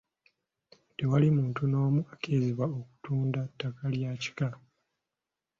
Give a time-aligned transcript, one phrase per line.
[0.97, 4.49] Tewali muntu n'omu akkirizibwa kutunda ttaka lya kika.